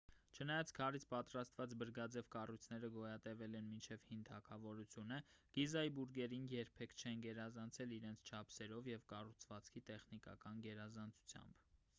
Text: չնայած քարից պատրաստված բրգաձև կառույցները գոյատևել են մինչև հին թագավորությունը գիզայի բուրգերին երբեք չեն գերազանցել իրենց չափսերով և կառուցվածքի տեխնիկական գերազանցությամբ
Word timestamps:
չնայած 0.35 0.71
քարից 0.77 1.03
պատրաստված 1.09 1.73
բրգաձև 1.83 2.29
կառույցները 2.35 2.89
գոյատևել 2.95 3.57
են 3.59 3.67
մինչև 3.73 4.07
հին 4.11 4.23
թագավորությունը 4.31 5.19
գիզայի 5.59 5.93
բուրգերին 5.99 6.49
երբեք 6.55 6.97
չեն 7.03 7.23
գերազանցել 7.29 7.95
իրենց 8.01 8.27
չափսերով 8.33 8.93
և 8.95 9.07
կառուցվածքի 9.15 9.85
տեխնիկական 9.93 10.67
գերազանցությամբ 10.69 11.65